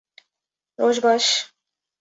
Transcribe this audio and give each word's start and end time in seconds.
Roj 0.79 1.03
baş 1.05 1.31